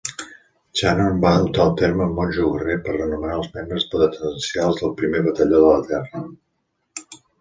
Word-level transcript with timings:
Channon 0.79 1.19
va 1.25 1.33
adoptar 1.39 1.65
el 1.71 1.75
terme 1.81 2.07
"monjo 2.15 2.47
guerrer" 2.55 2.77
per 2.87 2.95
anomenar 2.95 3.35
els 3.41 3.51
membres 3.59 3.85
potencials 3.93 4.81
del 4.81 4.97
Primer 5.03 5.23
Batalló 5.29 5.61
de 5.63 5.69
la 5.69 5.85
Terra. 5.93 6.27